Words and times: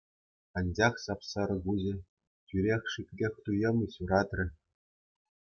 Анчах 0.61 0.93
сап-сарӑ 1.03 1.57
куҫӗ 1.65 1.93
тӳрех 2.53 2.83
шиклӗх 2.95 3.33
туйӑмӗ 3.49 3.87
ҫуратрӗ. 3.99 4.45